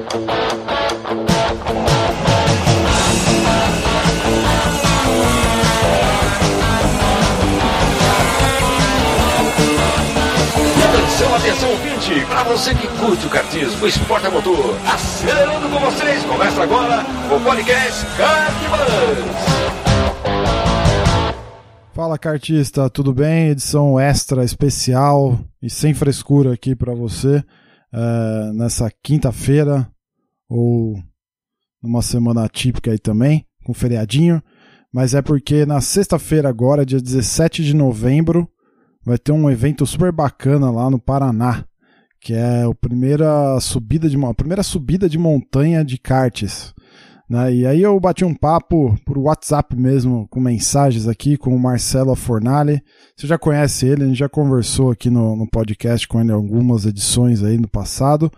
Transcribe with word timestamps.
Atenção, 0.00 0.24
atenção, 11.36 11.70
ouvinte! 11.70 12.24
Para 12.26 12.44
você 12.44 12.74
que 12.74 12.88
curte 12.88 13.26
o 13.26 13.28
kartismo, 13.28 13.84
o 13.84 13.86
esporte 13.86 14.26
a 14.26 14.30
motor, 14.30 14.74
acelerando 14.86 15.68
com 15.68 15.78
vocês, 15.80 16.24
começa 16.24 16.62
agora 16.62 17.04
o 17.30 17.40
podcast 17.44 18.06
Kartbus! 18.16 19.50
Fala 21.92 22.16
cartista, 22.16 22.88
tudo 22.88 23.12
bem? 23.12 23.50
Edição 23.50 24.00
extra 24.00 24.42
especial 24.44 25.38
e 25.62 25.68
sem 25.68 25.92
frescura 25.92 26.54
aqui 26.54 26.74
para 26.74 26.94
você 26.94 27.44
é, 27.92 28.52
nessa 28.52 28.90
quinta-feira 29.02 29.90
ou 30.48 30.96
numa 31.82 32.02
semana 32.02 32.48
típica 32.48 32.90
aí 32.90 32.98
também, 32.98 33.46
com 33.64 33.72
feriadinho. 33.72 34.42
Mas 34.92 35.14
é 35.14 35.22
porque 35.22 35.64
na 35.64 35.80
sexta-feira 35.80 36.48
agora, 36.48 36.84
dia 36.84 37.00
17 37.00 37.64
de 37.64 37.74
novembro, 37.74 38.48
vai 39.04 39.16
ter 39.16 39.32
um 39.32 39.48
evento 39.48 39.86
super 39.86 40.12
bacana 40.12 40.70
lá 40.70 40.90
no 40.90 40.98
Paraná, 40.98 41.64
que 42.20 42.34
é 42.34 42.64
a 42.64 42.74
primeira 42.74 43.58
subida 43.60 44.08
de, 44.08 44.22
a 44.22 44.34
primeira 44.34 44.62
subida 44.62 45.08
de 45.08 45.16
montanha 45.16 45.84
de 45.84 45.96
karts. 45.96 46.74
Né? 47.30 47.54
E 47.54 47.66
aí 47.66 47.80
eu 47.80 47.98
bati 48.00 48.24
um 48.24 48.34
papo 48.34 48.98
por 49.04 49.16
WhatsApp 49.16 49.76
mesmo, 49.76 50.26
com 50.28 50.40
mensagens 50.40 51.06
aqui 51.06 51.36
com 51.36 51.54
o 51.54 51.60
Marcelo 51.60 52.16
Fornale. 52.16 52.82
Você 53.16 53.28
já 53.28 53.38
conhece 53.38 53.86
ele, 53.86 54.02
a 54.02 54.06
gente 54.08 54.18
já 54.18 54.28
conversou 54.28 54.90
aqui 54.90 55.08
no, 55.08 55.36
no 55.36 55.48
podcast 55.48 56.08
com 56.08 56.20
ele 56.20 56.32
algumas 56.32 56.84
edições 56.84 57.44
aí 57.44 57.56
no 57.56 57.68
passado. 57.68 58.32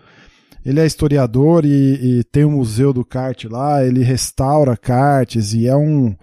Ele 0.63 0.79
é 0.79 0.85
historiador 0.85 1.65
e, 1.65 2.19
e 2.21 2.25
tem 2.25 2.45
um 2.45 2.53
museu 2.53 2.93
do 2.93 3.05
kart 3.05 3.45
lá, 3.45 3.83
ele 3.83 4.05
restaura 4.05 4.77
karts 4.77 5.55
e 5.55 5.67
é 5.67 5.75
um 5.75 6.15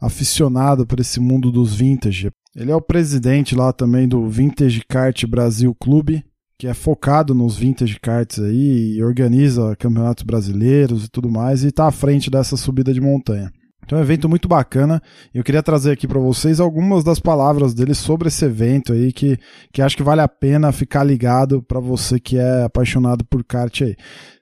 aficionado 0.00 0.84
por 0.84 0.98
esse 0.98 1.20
mundo 1.20 1.52
dos 1.52 1.74
vintage. 1.74 2.30
Ele 2.56 2.72
é 2.72 2.76
o 2.76 2.80
presidente 2.80 3.54
lá 3.54 3.72
também 3.72 4.08
do 4.08 4.28
Vintage 4.28 4.82
Kart 4.88 5.24
Brasil 5.26 5.74
Clube, 5.78 6.24
que 6.58 6.66
é 6.66 6.74
focado 6.74 7.34
nos 7.34 7.56
vintage 7.56 8.00
karts 8.00 8.38
aí 8.38 8.94
e 8.96 9.02
organiza 9.02 9.76
campeonatos 9.76 10.24
brasileiros 10.24 11.04
e 11.04 11.08
tudo 11.08 11.30
mais 11.30 11.62
e 11.62 11.68
está 11.68 11.86
à 11.86 11.90
frente 11.90 12.30
dessa 12.30 12.56
subida 12.56 12.94
de 12.94 13.00
montanha. 13.00 13.52
Então 13.84 13.98
é 13.98 14.00
um 14.00 14.04
evento 14.04 14.28
muito 14.28 14.48
bacana. 14.48 15.00
Eu 15.32 15.44
queria 15.44 15.62
trazer 15.62 15.92
aqui 15.92 16.08
para 16.08 16.18
vocês 16.18 16.58
algumas 16.58 17.04
das 17.04 17.20
palavras 17.20 17.72
dele 17.72 17.94
sobre 17.94 18.28
esse 18.28 18.44
evento 18.44 18.92
aí 18.92 19.12
que, 19.12 19.38
que 19.72 19.80
acho 19.80 19.96
que 19.96 20.02
vale 20.02 20.20
a 20.20 20.28
pena 20.28 20.72
ficar 20.72 21.04
ligado 21.04 21.62
para 21.62 21.78
você 21.78 22.18
que 22.18 22.36
é 22.36 22.64
apaixonado 22.64 23.24
por 23.24 23.44
kart 23.44 23.82
aí. 23.82 23.94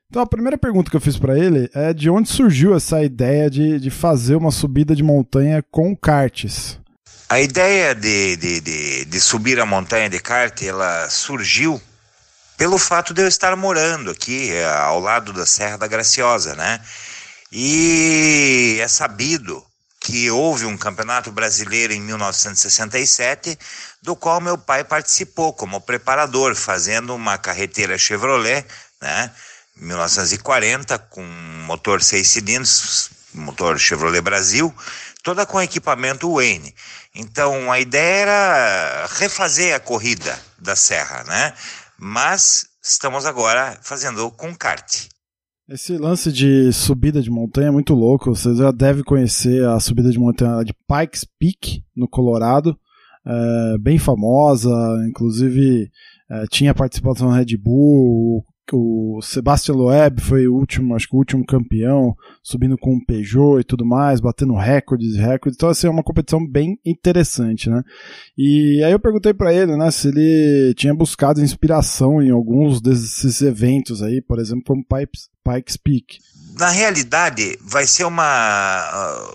Então 0.08 0.22
a 0.22 0.26
primeira 0.26 0.56
pergunta 0.56 0.90
que 0.90 0.96
eu 0.96 1.00
fiz 1.00 1.18
para 1.18 1.38
ele 1.38 1.68
é 1.74 1.92
de 1.92 2.08
onde 2.08 2.28
surgiu 2.28 2.74
essa 2.74 3.02
ideia 3.02 3.50
de, 3.50 3.80
de 3.80 3.90
fazer 3.90 4.36
uma 4.36 4.52
subida 4.52 4.94
de 4.94 5.02
montanha 5.02 5.62
com 5.70 5.94
karts. 5.94 6.78
A 7.28 7.40
ideia 7.40 7.94
de, 7.94 8.36
de, 8.36 8.60
de, 8.60 9.04
de, 9.06 9.20
subir 9.20 9.58
a 9.58 9.66
montanha 9.66 10.08
de 10.08 10.20
kart, 10.20 10.62
ela 10.62 11.08
surgiu 11.10 11.80
pelo 12.56 12.78
fato 12.78 13.12
de 13.12 13.22
eu 13.22 13.28
estar 13.28 13.56
morando 13.56 14.10
aqui 14.10 14.52
eh, 14.52 14.64
ao 14.64 15.00
lado 15.00 15.32
da 15.32 15.46
Serra 15.46 15.76
da 15.76 15.86
Graciosa, 15.86 16.54
né? 16.54 16.80
E 17.50 18.78
é 18.80 18.88
sabido 18.88 19.64
que 20.00 20.30
houve 20.30 20.66
um 20.66 20.76
campeonato 20.76 21.32
brasileiro 21.32 21.92
em 21.92 22.00
1967, 22.00 23.58
do 24.02 24.14
qual 24.14 24.40
meu 24.40 24.58
pai 24.58 24.84
participou 24.84 25.52
como 25.52 25.80
preparador, 25.80 26.54
fazendo 26.54 27.14
uma 27.14 27.38
carreteira 27.38 27.96
Chevrolet, 27.96 28.66
né? 29.00 29.30
1940, 29.76 30.98
com 30.98 31.24
motor 31.66 32.02
seis 32.02 32.28
cilindros, 32.28 33.10
motor 33.32 33.78
Chevrolet 33.78 34.20
Brasil, 34.20 34.72
toda 35.22 35.46
com 35.46 35.60
equipamento 35.60 36.34
Wayne. 36.34 36.74
Então 37.14 37.72
a 37.72 37.80
ideia 37.80 38.22
era 38.22 39.08
refazer 39.18 39.74
a 39.74 39.80
corrida 39.80 40.38
da 40.58 40.76
serra, 40.76 41.24
né? 41.24 41.54
Mas 41.98 42.66
estamos 42.82 43.24
agora 43.24 43.78
fazendo 43.82 44.30
com 44.32 44.54
kart. 44.54 45.08
Esse 45.68 45.96
lance 45.96 46.30
de 46.30 46.70
subida 46.72 47.22
de 47.22 47.30
montanha 47.30 47.68
é 47.68 47.70
muito 47.70 47.94
louco. 47.94 48.34
Você 48.34 48.54
já 48.54 48.70
deve 48.70 49.02
conhecer 49.02 49.66
a 49.66 49.80
subida 49.80 50.10
de 50.10 50.18
montanha 50.18 50.62
de 50.62 50.74
Pikes 50.86 51.24
Peak, 51.38 51.82
no 51.96 52.06
Colorado. 52.06 52.78
É, 53.26 53.78
bem 53.78 53.98
famosa, 53.98 54.70
inclusive 55.08 55.90
é, 56.30 56.44
tinha 56.50 56.74
participação 56.74 57.30
na 57.30 57.38
Red 57.38 57.56
Bull, 57.56 58.44
o 58.72 59.20
Sebastian 59.20 59.74
Loeb 59.74 60.20
foi 60.20 60.46
o 60.46 60.54
último, 60.54 60.94
acho 60.94 61.08
que 61.08 61.14
o 61.14 61.18
último 61.18 61.44
campeão, 61.44 62.14
subindo 62.42 62.78
com 62.78 62.94
um 62.94 63.04
Peugeot 63.04 63.60
e 63.60 63.64
tudo 63.64 63.84
mais, 63.84 64.20
batendo 64.20 64.54
recordes 64.54 65.14
e 65.14 65.18
recordes. 65.18 65.56
Então, 65.56 65.68
assim, 65.68 65.86
é 65.86 65.90
uma 65.90 66.02
competição 66.02 66.46
bem 66.46 66.78
interessante, 66.84 67.68
né? 67.68 67.82
E 68.38 68.82
aí 68.82 68.92
eu 68.92 69.00
perguntei 69.00 69.34
para 69.34 69.52
ele, 69.52 69.76
né, 69.76 69.90
se 69.90 70.08
ele 70.08 70.74
tinha 70.74 70.94
buscado 70.94 71.42
inspiração 71.42 72.22
em 72.22 72.30
alguns 72.30 72.80
desses 72.80 73.42
eventos 73.42 74.02
aí, 74.02 74.22
por 74.22 74.38
exemplo, 74.38 74.64
como 74.66 74.84
Pipes, 74.84 75.28
Pikes 75.44 75.76
Peak. 75.76 76.18
Na 76.58 76.70
realidade, 76.70 77.58
vai 77.62 77.86
ser 77.86 78.04
uma 78.04 79.28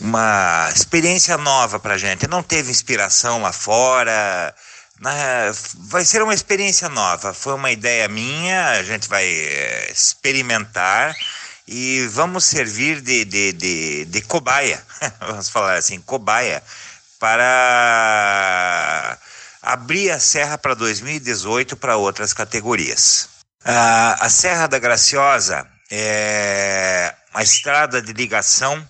uma 0.00 0.68
experiência 0.74 1.38
nova 1.38 1.78
pra 1.78 1.96
gente. 1.96 2.26
Não 2.26 2.42
teve 2.42 2.70
inspiração 2.70 3.40
lá 3.40 3.52
fora 3.52 4.52
na, 5.00 5.52
vai 5.88 6.04
ser 6.04 6.22
uma 6.22 6.34
experiência 6.34 6.88
nova. 6.88 7.34
Foi 7.34 7.54
uma 7.54 7.70
ideia 7.70 8.08
minha, 8.08 8.70
a 8.70 8.82
gente 8.82 9.08
vai 9.08 9.26
é, 9.26 9.90
experimentar 9.90 11.14
e 11.66 12.06
vamos 12.08 12.44
servir 12.44 13.00
de, 13.00 13.24
de, 13.24 13.52
de, 13.52 14.04
de 14.04 14.20
cobaia, 14.22 14.82
vamos 15.20 15.48
falar 15.48 15.76
assim, 15.76 16.00
cobaia, 16.00 16.62
para 17.18 19.18
abrir 19.62 20.10
a 20.10 20.20
serra 20.20 20.58
para 20.58 20.74
2018 20.74 21.76
para 21.76 21.96
outras 21.96 22.34
categorias. 22.34 23.28
a 23.64 24.28
Serra 24.28 24.66
da 24.66 24.78
Graciosa 24.78 25.66
é 25.90 27.14
a 27.32 27.42
estrada 27.42 28.02
de 28.02 28.12
ligação 28.12 28.86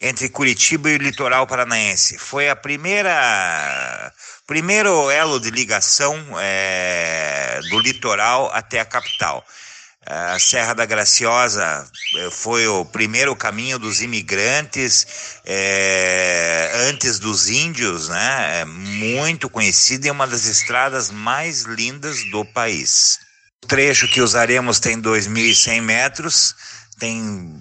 entre 0.00 0.28
Curitiba 0.28 0.90
e 0.90 0.96
o 0.96 0.98
litoral 0.98 1.46
paranaense. 1.46 2.18
Foi 2.18 2.48
a 2.48 2.56
primeira 2.56 4.12
Primeiro 4.50 5.08
elo 5.12 5.38
de 5.38 5.48
ligação 5.48 6.18
é, 6.40 7.60
do 7.70 7.78
litoral 7.78 8.50
até 8.52 8.80
a 8.80 8.84
capital. 8.84 9.46
A 10.04 10.40
Serra 10.40 10.74
da 10.74 10.84
Graciosa 10.84 11.88
é, 12.16 12.30
foi 12.32 12.66
o 12.66 12.84
primeiro 12.84 13.36
caminho 13.36 13.78
dos 13.78 14.02
imigrantes 14.02 15.06
é, 15.46 16.68
antes 16.88 17.20
dos 17.20 17.48
índios, 17.48 18.08
né? 18.08 18.62
É 18.62 18.64
muito 18.64 19.48
conhecida 19.48 20.08
e 20.08 20.10
uma 20.10 20.26
das 20.26 20.46
estradas 20.46 21.12
mais 21.12 21.62
lindas 21.62 22.24
do 22.32 22.44
país. 22.44 23.20
O 23.62 23.68
trecho 23.68 24.08
que 24.08 24.20
usaremos 24.20 24.80
tem 24.80 25.00
2.100 25.00 25.80
metros, 25.80 26.56
tem 26.98 27.56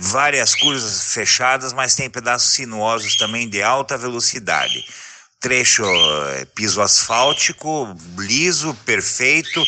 várias 0.00 0.54
curvas 0.54 1.12
fechadas, 1.12 1.74
mas 1.74 1.94
tem 1.94 2.08
pedaços 2.08 2.52
sinuosos 2.52 3.16
também 3.16 3.46
de 3.46 3.62
alta 3.62 3.98
velocidade 3.98 4.82
trecho 5.40 5.84
eh, 5.84 6.46
piso 6.54 6.80
asfáltico, 6.80 7.94
liso, 8.18 8.74
perfeito 8.84 9.62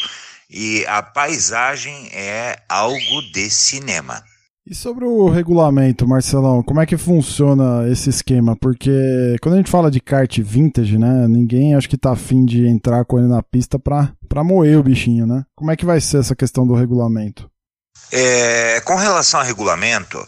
e 0.50 0.84
a 0.86 1.02
paisagem 1.02 2.08
é 2.12 2.58
algo 2.68 3.22
de 3.32 3.50
cinema. 3.50 4.22
E 4.66 4.74
sobre 4.74 5.06
o 5.06 5.30
regulamento, 5.30 6.06
Marcelão, 6.06 6.62
como 6.62 6.80
é 6.80 6.84
que 6.84 6.98
funciona 6.98 7.88
esse 7.90 8.10
esquema? 8.10 8.54
Porque 8.54 9.36
quando 9.40 9.54
a 9.54 9.56
gente 9.56 9.70
fala 9.70 9.90
de 9.90 9.98
kart 9.98 10.38
vintage, 10.40 10.98
né, 10.98 11.26
ninguém 11.26 11.74
acho 11.74 11.88
que 11.88 11.96
tá 11.96 12.12
afim 12.12 12.44
de 12.44 12.66
entrar 12.66 13.04
com 13.06 13.18
ele 13.18 13.28
na 13.28 13.42
pista 13.42 13.78
pra, 13.78 14.12
pra 14.28 14.44
moer 14.44 14.78
o 14.78 14.82
bichinho, 14.82 15.26
né? 15.26 15.44
Como 15.56 15.70
é 15.70 15.76
que 15.76 15.86
vai 15.86 16.00
ser 16.02 16.18
essa 16.18 16.36
questão 16.36 16.66
do 16.66 16.74
regulamento? 16.74 17.50
É, 18.12 18.80
com 18.82 18.94
relação 18.96 19.40
ao 19.40 19.46
regulamento, 19.46 20.18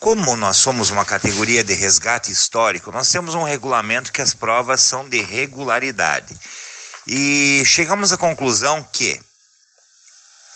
como 0.00 0.36
nós 0.36 0.56
somos 0.56 0.90
uma 0.90 1.04
categoria 1.04 1.64
de 1.64 1.74
resgate 1.74 2.30
histórico, 2.30 2.92
nós 2.92 3.10
temos 3.10 3.34
um 3.34 3.42
regulamento 3.42 4.12
que 4.12 4.22
as 4.22 4.32
provas 4.32 4.80
são 4.80 5.08
de 5.08 5.20
regularidade. 5.20 6.38
E 7.06 7.62
chegamos 7.66 8.12
à 8.12 8.16
conclusão 8.16 8.86
que 8.92 9.20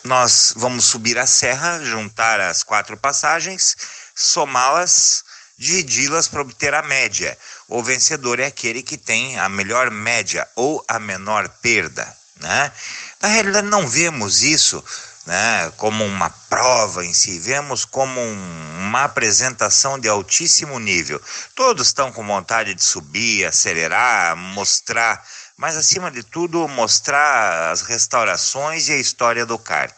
nós 0.05 0.53
vamos 0.57 0.85
subir 0.85 1.19
a 1.19 1.27
serra, 1.27 1.83
juntar 1.83 2.41
as 2.41 2.63
quatro 2.63 2.97
passagens, 2.97 3.77
somá-las, 4.15 5.25
dividi-las 5.59 6.29
para 6.29 6.43
obter 6.43 6.75
a 6.75 6.83
média. 6.83 7.37
O 7.69 7.83
vencedor 7.83 8.39
é 8.39 8.47
aquele 8.47 8.83
que 8.83 8.97
tem 8.97 9.39
a 9.39 9.49
melhor 9.49 9.91
média 9.91 10.47
ou 10.57 10.85
a 10.87 10.99
menor 10.99 11.49
perda. 11.49 12.17
Né? 12.37 12.73
Na 13.21 13.29
realidade, 13.29 13.69
não 13.69 13.89
vemos 13.89 14.43
isso 14.43 14.83
né, 15.27 15.71
como 15.77 16.05
uma 16.05 16.31
prova 16.49 17.05
em 17.05 17.13
si, 17.13 17.39
vemos 17.39 17.85
como 17.85 18.21
um, 18.21 18.79
uma 18.79 19.05
apresentação 19.05 19.99
de 19.99 20.09
altíssimo 20.09 20.79
nível. 20.79 21.21
Todos 21.55 21.89
estão 21.89 22.13
com 22.13 22.27
vontade 22.27 22.75
de 22.75 22.83
subir, 22.83 23.45
acelerar, 23.45 24.37
mostrar, 24.37 25.23
mas 25.57 25.77
acima 25.77 26.11
de 26.11 26.23
tudo, 26.23 26.67
mostrar 26.69 27.71
as 27.71 27.83
restaurações 27.83 28.89
e 28.89 28.93
a 28.93 28.99
história 28.99 29.47
do 29.47 29.59
kart. 29.59 29.95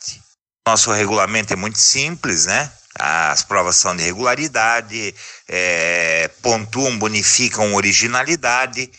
Nosso 0.67 0.93
regulamento 0.93 1.53
é 1.53 1.57
muito 1.57 1.79
simples, 1.79 2.47
né? 2.47 2.71
As 2.99 3.43
provas 3.43 3.77
são 3.77 3.97
de 3.97 4.05
regularidade, 4.05 5.15
é, 5.49 6.29
pontuam, 6.41 6.97
bonificam 6.99 7.75
originalidade. 7.75 8.91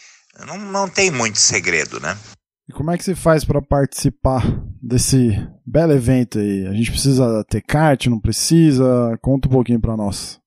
Não, 0.46 0.58
não 0.58 0.90
tem 0.90 1.10
muito 1.10 1.40
segredo, 1.40 2.00
né? 2.00 2.18
E 2.68 2.74
como 2.74 2.92
é 2.92 2.98
que 2.98 3.04
se 3.04 3.16
faz 3.16 3.46
para 3.46 3.62
participar 3.62 4.44
desse 4.86 5.36
belo 5.66 5.94
evento 5.94 6.38
aí? 6.38 6.68
A 6.68 6.74
gente 6.74 6.92
precisa 6.92 7.44
ter 7.50 7.62
kart, 7.62 8.06
não 8.06 8.20
precisa? 8.20 9.18
Conta 9.22 9.48
um 9.48 9.52
pouquinho 9.52 9.82
para 9.82 9.98
nós. 9.98 10.40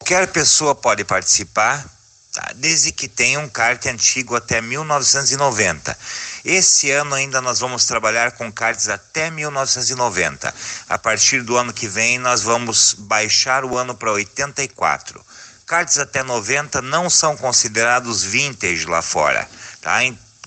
Qualquer 0.00 0.26
pessoa 0.32 0.74
pode 0.74 1.04
participar, 1.04 1.86
tá? 2.32 2.52
desde 2.56 2.90
que 2.90 3.06
tenha 3.06 3.38
um 3.38 3.48
kart 3.48 3.86
antigo 3.86 4.34
até 4.34 4.60
1990. 4.60 5.96
Esse 6.44 6.90
ano 6.90 7.14
ainda 7.14 7.40
nós 7.40 7.60
vamos 7.60 7.86
trabalhar 7.86 8.32
com 8.32 8.52
karts 8.52 8.88
até 8.88 9.30
1990. 9.30 10.52
A 10.88 10.98
partir 10.98 11.42
do 11.42 11.56
ano 11.56 11.72
que 11.72 11.86
vem 11.86 12.18
nós 12.18 12.42
vamos 12.42 12.94
baixar 12.98 13.64
o 13.64 13.78
ano 13.78 13.94
para 13.94 14.12
84. 14.12 15.24
Karts 15.64 15.98
até 15.98 16.22
90 16.22 16.82
não 16.82 17.08
são 17.08 17.36
considerados 17.36 18.22
vintage 18.22 18.84
lá 18.84 19.00
fora, 19.00 19.48
tá? 19.80 20.04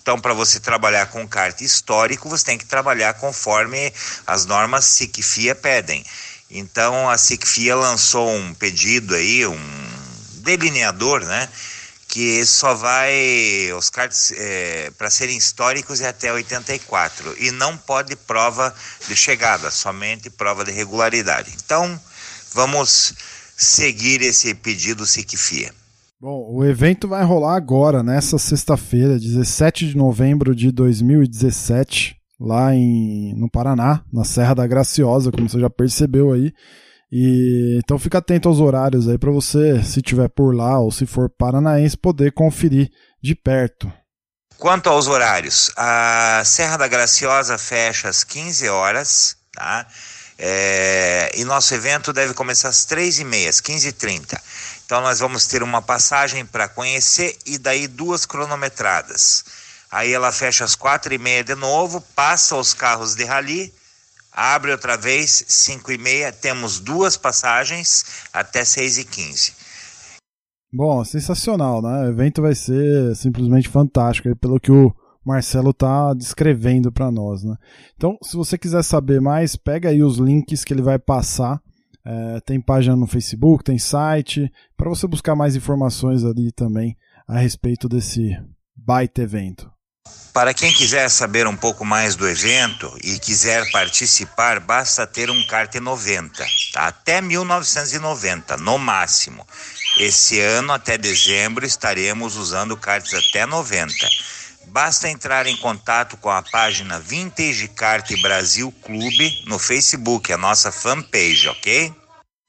Então, 0.07 0.21
para 0.21 0.33
você 0.33 0.57
trabalhar 0.57 1.07
com 1.07 1.27
kart 1.27 1.59
histórico, 1.59 2.29
você 2.29 2.45
tem 2.45 2.57
que 2.57 2.63
trabalhar 2.63 3.15
conforme 3.15 3.93
as 4.25 4.45
normas 4.45 4.85
SICFIA 4.85 5.53
pedem. 5.53 6.01
Então, 6.49 7.09
a 7.09 7.17
SICFIA 7.17 7.75
lançou 7.75 8.33
um 8.33 8.53
pedido 8.53 9.13
aí, 9.13 9.45
um 9.45 9.59
delineador, 10.35 11.25
né? 11.25 11.49
que 12.07 12.45
só 12.45 12.73
vai 12.73 13.69
os 13.77 13.89
cards 13.89 14.31
é, 14.31 14.91
para 14.97 15.09
serem 15.09 15.35
históricos 15.35 15.99
é 15.99 16.07
até 16.07 16.31
84 16.31 17.35
e 17.37 17.51
não 17.51 17.75
pode 17.77 18.15
prova 18.15 18.73
de 19.09 19.15
chegada, 19.17 19.69
somente 19.69 20.29
prova 20.29 20.63
de 20.63 20.71
regularidade. 20.71 21.53
Então, 21.65 21.99
vamos 22.53 23.13
seguir 23.57 24.21
esse 24.21 24.53
pedido 24.53 25.05
SICFIA. 25.05 25.75
Bom, 26.19 26.51
o 26.51 26.65
evento 26.65 27.07
vai 27.07 27.23
rolar 27.23 27.55
agora, 27.55 28.01
nessa 28.01 28.39
sexta-feira, 28.39 29.19
17 29.19 29.89
de 29.89 29.95
novembro 29.95 30.55
de 30.55 30.71
2017, 30.71 32.17
lá 32.39 32.73
em, 32.73 33.35
no 33.35 33.47
Paraná, 33.47 34.01
na 34.11 34.23
Serra 34.23 34.55
da 34.55 34.65
Graciosa, 34.65 35.31
como 35.31 35.47
você 35.47 35.59
já 35.59 35.69
percebeu 35.69 36.33
aí. 36.33 36.51
E 37.11 37.77
então 37.77 37.99
fica 37.99 38.17
atento 38.17 38.49
aos 38.49 38.59
horários 38.59 39.07
aí 39.07 39.19
para 39.19 39.29
você, 39.29 39.83
se 39.83 40.01
tiver 40.01 40.27
por 40.27 40.55
lá 40.55 40.79
ou 40.79 40.91
se 40.91 41.05
for 41.05 41.29
paranaense, 41.29 41.95
poder 41.95 42.31
conferir 42.31 42.89
de 43.21 43.35
perto. 43.35 43.91
Quanto 44.57 44.89
aos 44.89 45.07
horários, 45.07 45.71
a 45.77 46.41
Serra 46.43 46.77
da 46.77 46.87
Graciosa 46.87 47.59
fecha 47.59 48.09
às 48.09 48.23
15 48.23 48.67
horas, 48.69 49.37
tá? 49.53 49.85
É, 50.37 51.31
e 51.35 51.43
nosso 51.43 51.73
evento 51.73 52.13
deve 52.13 52.33
começar 52.33 52.69
às 52.69 52.85
3h30, 52.85 53.47
às 53.49 53.61
15h30. 53.61 54.39
Então 54.85 55.01
nós 55.01 55.19
vamos 55.19 55.47
ter 55.47 55.63
uma 55.63 55.81
passagem 55.81 56.45
para 56.45 56.67
conhecer 56.67 57.37
e 57.45 57.57
daí 57.57 57.87
duas 57.87 58.25
cronometradas. 58.25 59.43
Aí 59.91 60.13
ela 60.13 60.31
fecha 60.31 60.63
às 60.63 60.75
4h30 60.75 61.43
de 61.43 61.55
novo, 61.55 62.01
passa 62.15 62.55
os 62.55 62.73
carros 62.73 63.15
de 63.15 63.23
rally 63.23 63.73
abre 64.37 64.71
outra 64.71 64.95
vez, 64.95 65.43
5 65.47 65.91
e 65.91 65.97
meia, 65.97 66.31
temos 66.31 66.79
duas 66.79 67.17
passagens 67.17 68.05
até 68.31 68.63
6 68.63 68.99
e 68.99 69.03
15. 69.03 69.53
Bom, 70.71 71.03
sensacional, 71.03 71.81
né? 71.81 72.03
O 72.03 72.09
evento 72.09 72.43
vai 72.43 72.53
ser 72.53 73.15
simplesmente 73.15 73.67
fantástico, 73.67 74.35
pelo 74.35 74.59
que 74.59 74.71
o 74.71 74.93
Marcelo 75.27 75.73
tá 75.73 76.13
descrevendo 76.13 76.89
para 76.89 77.11
nós, 77.11 77.43
né? 77.43 77.57
Então, 77.97 78.17
se 78.23 78.37
você 78.37 78.57
quiser 78.57 78.81
saber 78.81 79.19
mais, 79.19 79.57
pega 79.57 79.89
aí 79.89 80.01
os 80.01 80.17
links 80.17 80.63
que 80.63 80.73
ele 80.73 80.81
vai 80.81 80.97
passar. 80.97 81.61
É, 82.05 82.39
tem 82.45 82.61
página 82.61 82.95
no 82.95 83.05
Facebook, 83.05 83.65
tem 83.65 83.77
site, 83.77 84.49
para 84.77 84.87
você 84.87 85.05
buscar 85.05 85.35
mais 85.35 85.57
informações 85.57 86.23
ali 86.23 86.53
também 86.53 86.95
a 87.27 87.37
respeito 87.37 87.89
desse 87.89 88.39
baita 88.73 89.21
evento. 89.21 89.69
Para 90.31 90.53
quem 90.53 90.71
quiser 90.71 91.09
saber 91.09 91.45
um 91.45 91.57
pouco 91.57 91.83
mais 91.83 92.15
do 92.15 92.25
evento 92.25 92.89
e 93.03 93.19
quiser 93.19 93.69
participar, 93.71 94.61
basta 94.61 95.05
ter 95.05 95.29
um 95.29 95.45
kart 95.47 95.75
90, 95.75 96.45
tá? 96.71 96.87
até 96.87 97.19
1990, 97.19 98.55
no 98.55 98.77
máximo. 98.77 99.45
Esse 99.99 100.39
ano, 100.39 100.71
até 100.71 100.97
dezembro, 100.97 101.65
estaremos 101.65 102.37
usando 102.37 102.77
karts 102.77 103.13
até 103.13 103.45
90. 103.45 103.93
Basta 104.71 105.09
entrar 105.09 105.47
em 105.47 105.57
contato 105.57 106.15
com 106.17 106.29
a 106.29 106.41
página 106.41 106.99
Vintage 106.99 107.67
Kart 107.69 108.11
Brasil 108.21 108.71
Clube 108.83 109.43
no 109.47 109.57
Facebook, 109.57 110.31
a 110.31 110.37
nossa 110.37 110.71
fanpage, 110.71 111.47
ok? 111.47 111.91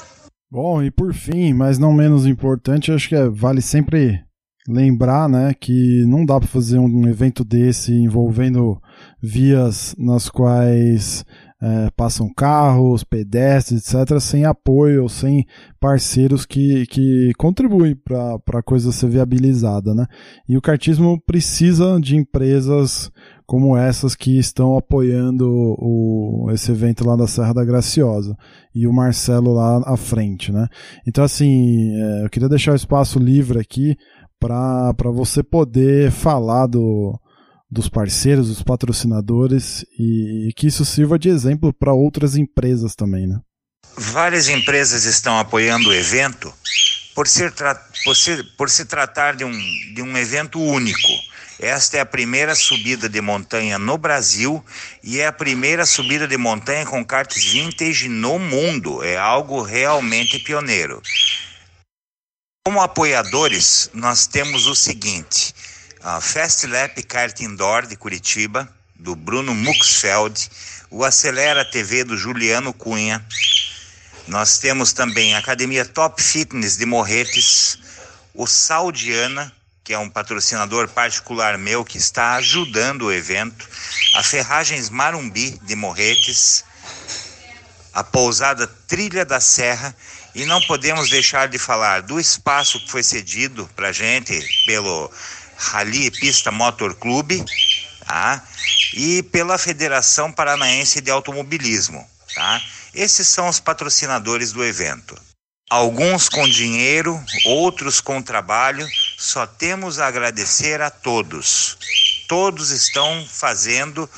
Bom, 0.50 0.84
e 0.84 0.92
por 0.92 1.14
fim, 1.14 1.54
mas 1.54 1.78
não 1.78 1.94
menos 1.94 2.26
importante, 2.26 2.92
acho 2.92 3.08
que 3.08 3.16
é, 3.16 3.30
vale 3.30 3.62
sempre 3.62 4.22
lembrar, 4.68 5.30
né, 5.30 5.54
que 5.54 6.04
não 6.06 6.26
dá 6.26 6.40
para 6.40 6.48
fazer 6.48 6.78
um 6.78 7.08
evento 7.08 7.44
desse 7.44 7.94
envolvendo 7.94 8.82
vias 9.22 9.96
nas 9.98 10.30
quais 10.30 11.26
é, 11.62 11.92
passam 11.96 12.28
carros, 12.34 13.04
pedestres, 13.04 13.94
etc., 13.94 14.20
sem 14.20 14.46
apoio, 14.46 15.08
sem 15.08 15.46
parceiros 15.80 16.44
que, 16.44 16.88
que 16.88 17.32
contribuem 17.38 17.96
para 17.96 18.60
a 18.60 18.64
coisa 18.64 18.92
ser 18.92 19.10
viabilizada. 19.10 19.94
Né? 19.94 20.08
E 20.50 20.58
o 20.58 20.62
cartismo 20.62 21.22
precisa 21.22 22.00
de 22.02 22.16
empresas 22.18 23.12
como 23.46 23.78
essas 23.78 24.16
que 24.16 24.40
estão 24.40 24.76
apoiando 24.76 25.48
o, 25.78 26.48
esse 26.52 26.72
evento 26.72 27.06
lá 27.06 27.16
da 27.16 27.28
Serra 27.28 27.54
da 27.54 27.66
Graciosa 27.66 28.36
e 28.74 28.88
o 28.88 28.94
Marcelo 28.94 29.54
lá 29.54 29.84
à 29.86 29.96
frente. 29.96 30.52
Né? 30.52 30.68
Então, 31.06 31.24
assim, 31.24 31.92
é, 31.94 32.26
eu 32.26 32.30
queria 32.30 32.50
deixar 32.50 32.72
o 32.72 32.76
espaço 32.76 33.20
livre 33.20 33.60
aqui 33.60 33.96
para 34.40 35.12
você 35.14 35.44
poder 35.44 36.10
falar 36.10 36.66
do 36.66 37.20
dos 37.72 37.88
parceiros, 37.88 38.50
dos 38.50 38.62
patrocinadores 38.62 39.86
e 39.98 40.52
que 40.58 40.68
isso 40.68 40.84
sirva 40.84 41.18
de 41.18 41.30
exemplo 41.30 41.74
para 41.74 41.94
outras 41.94 42.36
empresas 42.36 42.96
também, 42.96 43.26
né? 43.26 43.40
Várias 43.96 44.50
empresas 44.50 45.06
estão 45.06 45.40
apoiando 45.40 45.90
o 45.90 45.94
evento 45.94 46.54
por, 47.16 47.28
ser 47.28 47.54
por, 48.04 48.16
ser, 48.16 48.46
por 48.58 48.70
se 48.70 48.86
tratar 48.86 49.36
de 49.36 49.46
um, 49.46 49.52
de 49.94 50.02
um 50.02 50.18
evento 50.18 50.60
único. 50.60 51.10
Esta 51.60 51.98
é 51.98 52.00
a 52.00 52.06
primeira 52.06 52.56
subida 52.56 53.08
de 53.08 53.22
montanha 53.22 53.78
no 53.78 53.98
Brasil 53.98 54.64
e 55.04 55.20
é 55.20 55.28
a 55.28 55.32
primeira 55.32 55.86
subida 55.86 56.28
de 56.28 56.36
montanha 56.36 56.86
com 56.86 57.06
karts 57.06 57.44
vintage 57.52 58.10
no 58.10 58.40
mundo. 58.40 59.04
É 59.04 59.18
algo 59.18 59.62
realmente 59.62 60.40
pioneiro. 60.40 61.02
Como 62.66 62.82
apoiadores, 62.82 63.90
nós 63.94 64.26
temos 64.26 64.66
o 64.66 64.76
seguinte: 64.76 65.54
a 66.04 66.20
Fast 66.20 66.66
Lap 66.66 67.02
Kart 67.04 67.40
Indoor 67.42 67.86
de 67.86 67.96
Curitiba, 67.96 68.68
do 68.96 69.16
Bruno 69.16 69.54
Muxfeld, 69.54 70.50
o 70.90 71.04
Acelera 71.04 71.64
TV 71.64 72.04
do 72.04 72.18
Juliano 72.18 72.74
Cunha. 72.74 73.24
Nós 74.28 74.58
temos 74.58 74.94
também 74.94 75.36
a 75.36 75.38
Academia 75.38 75.86
Top 75.86 76.22
Fitness 76.22 76.76
de 76.76 76.88
Morretes, 76.88 77.78
o 78.34 78.48
Saudiana, 78.48 79.54
que 79.84 79.94
é 79.94 79.98
um 79.98 80.10
patrocinador 80.10 80.88
particular 80.88 81.58
meu 81.58 81.86
que 81.86 82.00
está 82.00 82.34
ajudando 82.34 83.04
o 83.04 83.14
evento, 83.14 83.68
a 84.16 84.24
Ferragens 84.24 84.90
Marumbi 84.90 85.60
de 85.64 85.76
Morretes, 85.76 86.66
a 87.94 88.04
pousada 88.04 88.66
Trilha 88.88 89.24
da 89.24 89.40
Serra. 89.40 89.96
E 90.34 90.46
não 90.46 90.62
podemos 90.62 91.10
deixar 91.10 91.50
de 91.50 91.60
falar 91.60 92.02
do 92.02 92.18
espaço 92.18 92.80
que 92.80 92.90
foi 92.90 93.04
cedido 93.04 93.70
para 93.76 93.92
gente 93.92 94.40
pelo 94.66 95.12
Rally 95.62 96.10
Pista 96.10 96.52
Motor 96.52 96.96
Clube, 96.96 97.46
tá? 98.06 98.44
E 98.94 99.22
pela 99.24 99.58
Federação 99.58 100.32
Paranaense 100.32 101.00
de 101.00 101.12
Automobilismo, 101.12 102.06
tá? 102.34 102.62
Esses 102.94 103.28
são 103.28 103.48
os 103.48 103.60
patrocinadores 103.60 104.52
do 104.52 104.66
evento. 104.66 105.16
Alguns 105.70 106.28
com 106.28 106.50
dinheiro, 106.50 107.24
outros 107.46 108.02
com 108.02 108.22
trabalho, 108.22 108.86
só 109.18 109.46
temos 109.46 110.00
a 110.00 110.08
agradecer 110.08 110.82
a 110.82 110.90
todos. 110.90 111.78
Todos 112.28 112.72
estão 112.72 113.26
fazendo 113.30 114.10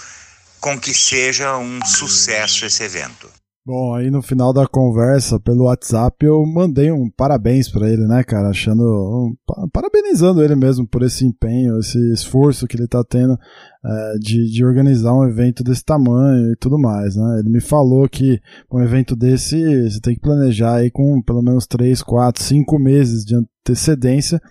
com 0.60 0.80
que 0.80 0.94
seja 0.94 1.58
um 1.58 1.86
sucesso 1.86 2.66
esse 2.66 2.84
evento. 2.84 3.30
Bom, 3.66 3.96
aí 3.96 4.12
no 4.12 4.22
final 4.22 4.52
da 4.52 4.68
conversa 4.68 5.40
pelo 5.40 5.64
WhatsApp 5.64 6.26
eu 6.26 6.46
mandei 6.46 6.92
um 6.92 7.10
parabéns 7.10 7.70
para 7.70 7.90
ele, 7.90 8.06
né, 8.06 8.22
cara? 8.22 8.50
Achando. 8.50 8.84
Um, 8.84 9.70
parabenizando 9.72 10.44
ele 10.44 10.54
mesmo 10.54 10.86
por 10.86 11.02
esse 11.02 11.26
empenho, 11.26 11.80
esse 11.80 11.98
esforço 12.12 12.68
que 12.68 12.76
ele 12.76 12.90
tá 12.90 13.02
tendo 13.06 13.40
é, 13.86 14.18
de, 14.20 14.52
de 14.52 14.66
organizar 14.66 15.14
um 15.14 15.24
evento 15.26 15.64
desse 15.64 15.82
tamanho 15.82 16.52
e 16.52 16.58
tudo 16.58 16.78
mais, 16.78 17.16
né? 17.16 17.40
Ele 17.40 17.50
me 17.50 17.62
falou 17.62 18.10
que 18.10 18.38
um 18.70 18.82
evento 18.82 19.16
desse 19.16 19.90
você 19.90 20.02
tem 20.02 20.16
que 20.16 20.22
planejar 20.22 20.76
aí 20.76 20.92
com 20.92 21.22
pelo 21.22 21.42
menos 21.42 21.66
3, 21.66 22.04
4, 22.04 22.44
5 22.44 22.78
meses 22.78 23.24
de 23.24 23.34
antecedência. 23.34 24.42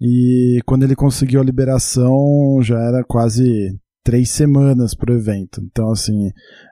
E 0.00 0.60
quando 0.66 0.82
ele 0.82 0.96
conseguiu 0.96 1.40
a 1.40 1.44
liberação 1.44 2.58
já 2.60 2.80
era 2.80 3.04
quase 3.04 3.70
três 4.02 4.30
semanas 4.30 4.94
pro 4.94 5.14
evento. 5.14 5.60
Então, 5.62 5.90
assim, 5.90 6.30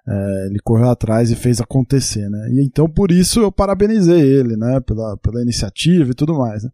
é, 0.08 0.46
ele 0.46 0.58
correu 0.64 0.90
atrás 0.90 1.30
e 1.30 1.36
fez 1.36 1.60
acontecer, 1.60 2.28
né? 2.28 2.48
E 2.52 2.64
então, 2.64 2.88
por 2.88 3.10
isso, 3.10 3.40
eu 3.40 3.52
parabenizei 3.52 4.20
ele, 4.20 4.56
né? 4.56 4.80
Pela, 4.80 5.16
pela 5.18 5.42
iniciativa 5.42 6.10
e 6.10 6.14
tudo 6.14 6.38
mais, 6.38 6.62
né? 6.62 6.70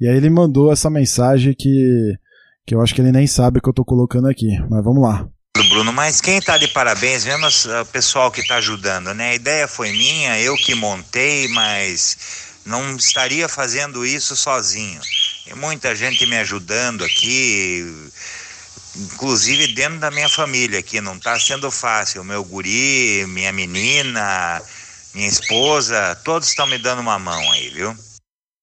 E 0.00 0.06
aí 0.06 0.16
ele 0.16 0.30
mandou 0.30 0.72
essa 0.72 0.88
mensagem 0.88 1.54
que, 1.54 2.14
que 2.66 2.74
eu 2.74 2.80
acho 2.80 2.94
que 2.94 3.00
ele 3.00 3.12
nem 3.12 3.26
sabe 3.26 3.60
que 3.60 3.68
eu 3.68 3.74
tô 3.74 3.84
colocando 3.84 4.28
aqui. 4.28 4.58
Mas 4.70 4.84
vamos 4.84 5.02
lá. 5.02 5.28
Bruno, 5.68 5.92
mas 5.92 6.20
quem 6.20 6.40
tá 6.40 6.56
de 6.56 6.68
parabéns 6.68 7.24
mesmo 7.24 7.46
é 7.72 7.80
o 7.82 7.86
pessoal 7.86 8.30
que 8.30 8.46
tá 8.46 8.56
ajudando, 8.56 9.12
né? 9.12 9.30
A 9.30 9.34
ideia 9.34 9.68
foi 9.68 9.90
minha, 9.90 10.40
eu 10.40 10.56
que 10.56 10.74
montei, 10.74 11.48
mas 11.48 12.16
não 12.64 12.96
estaria 12.96 13.48
fazendo 13.48 14.06
isso 14.06 14.36
sozinho. 14.36 15.00
Tem 15.44 15.56
muita 15.56 15.94
gente 15.94 16.26
me 16.26 16.36
ajudando 16.36 17.04
aqui, 17.04 17.84
inclusive 18.96 19.72
dentro 19.74 19.98
da 19.98 20.10
minha 20.10 20.28
família, 20.28 20.82
que 20.82 21.00
não 21.00 21.16
está 21.16 21.38
sendo 21.38 21.70
fácil. 21.70 22.24
Meu 22.24 22.44
guri, 22.44 23.24
minha 23.28 23.52
menina, 23.52 24.60
minha 25.14 25.28
esposa, 25.28 26.14
todos 26.24 26.48
estão 26.48 26.66
me 26.66 26.78
dando 26.78 27.00
uma 27.00 27.18
mão 27.18 27.50
aí, 27.52 27.68
viu? 27.70 27.94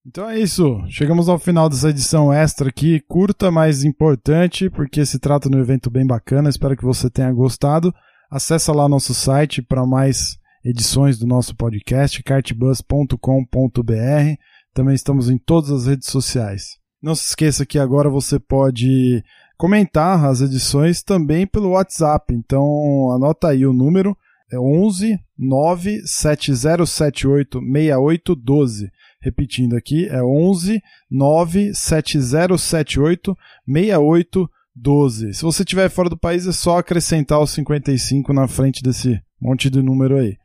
Então 0.06 0.30
é 0.30 0.38
isso. 0.38 0.80
Chegamos 0.88 1.28
ao 1.28 1.38
final 1.38 1.68
dessa 1.68 1.90
edição 1.90 2.32
extra 2.32 2.68
aqui, 2.68 3.00
curta, 3.08 3.50
mas 3.50 3.82
importante, 3.82 4.70
porque 4.70 5.04
se 5.04 5.18
trata 5.18 5.50
de 5.50 5.56
um 5.56 5.60
evento 5.60 5.90
bem 5.90 6.06
bacana. 6.06 6.48
Espero 6.48 6.76
que 6.76 6.84
você 6.84 7.10
tenha 7.10 7.32
gostado. 7.32 7.92
Acesse 8.30 8.70
lá 8.70 8.88
nosso 8.88 9.12
site 9.12 9.60
para 9.60 9.84
mais 9.84 10.36
edições 10.64 11.18
do 11.18 11.26
nosso 11.26 11.56
podcast, 11.56 12.22
cartbus.com.br. 12.22 13.16
Também 14.72 14.94
estamos 14.94 15.28
em 15.28 15.38
todas 15.38 15.70
as 15.70 15.86
redes 15.86 16.08
sociais. 16.08 16.76
Não 17.02 17.14
se 17.14 17.28
esqueça 17.28 17.66
que 17.66 17.78
agora 17.78 18.08
você 18.08 18.38
pode 18.38 19.24
comentar 19.56 20.24
as 20.24 20.40
edições 20.40 21.02
também 21.02 21.46
pelo 21.46 21.70
WhatsApp. 21.70 22.34
Então 22.34 23.12
anota 23.12 23.48
aí 23.48 23.66
o 23.66 23.72
número, 23.72 24.16
é 24.50 24.58
11 24.58 25.18
97078 25.38 27.60
6812. 27.60 28.90
Repetindo 29.20 29.76
aqui, 29.76 30.08
é 30.08 30.22
11 30.22 30.80
97078 31.10 33.36
6812. 33.66 35.34
Se 35.34 35.42
você 35.42 35.62
estiver 35.62 35.90
fora 35.90 36.08
do 36.08 36.16
país, 36.16 36.46
é 36.46 36.52
só 36.52 36.78
acrescentar 36.78 37.40
o 37.40 37.46
55 37.46 38.32
na 38.32 38.46
frente 38.46 38.80
desse 38.82 39.20
monte 39.40 39.68
de 39.68 39.82
número 39.82 40.16
aí. 40.16 40.38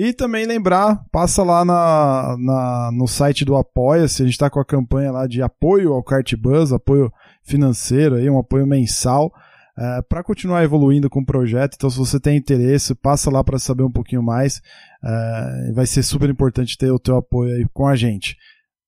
E 0.00 0.12
também 0.12 0.46
lembrar, 0.46 1.04
passa 1.10 1.42
lá 1.42 1.64
na, 1.64 2.36
na 2.38 2.90
no 2.92 3.08
site 3.08 3.44
do 3.44 3.56
Apoia-se, 3.56 4.22
a 4.22 4.24
gente 4.24 4.34
está 4.34 4.48
com 4.48 4.60
a 4.60 4.64
campanha 4.64 5.10
lá 5.10 5.26
de 5.26 5.42
apoio 5.42 5.92
ao 5.92 6.04
Cartbus, 6.04 6.72
apoio 6.72 7.12
financeiro, 7.42 8.14
aí, 8.14 8.30
um 8.30 8.38
apoio 8.38 8.64
mensal, 8.64 9.28
é, 9.76 10.00
para 10.08 10.22
continuar 10.22 10.62
evoluindo 10.62 11.10
com 11.10 11.18
o 11.18 11.26
projeto. 11.26 11.74
Então, 11.74 11.90
se 11.90 11.98
você 11.98 12.20
tem 12.20 12.36
interesse, 12.36 12.94
passa 12.94 13.28
lá 13.28 13.42
para 13.42 13.58
saber 13.58 13.82
um 13.82 13.90
pouquinho 13.90 14.22
mais. 14.22 14.62
É, 15.04 15.72
vai 15.72 15.84
ser 15.84 16.04
super 16.04 16.30
importante 16.30 16.78
ter 16.78 16.92
o 16.92 17.00
teu 17.00 17.16
apoio 17.16 17.56
aí 17.56 17.66
com 17.74 17.88
a 17.88 17.96
gente. 17.96 18.36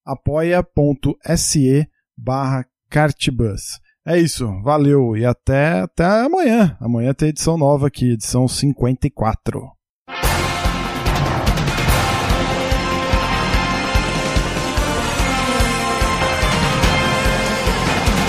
apoia.se 0.07 1.89
barra 2.17 2.65
Cartbus. 2.89 3.81
É 4.07 4.17
isso, 4.17 4.47
valeu 4.63 5.17
e 5.17 5.27
até, 5.27 5.81
até 5.81 6.05
amanhã. 6.05 6.77
Amanhã 6.81 7.13
tem 7.13 7.31
edição 7.31 7.59
nova 7.59 7.89
aqui, 7.89 8.13
edição 8.13 8.47
54. 8.47 9.80